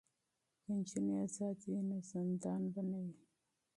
که 0.63 0.69
نجونې 0.79 1.13
ازادې 1.25 1.65
وي 1.69 1.81
نو 1.89 1.97
زندان 2.11 2.61
به 2.73 2.81
نه 2.89 2.97
وي. 3.03 3.15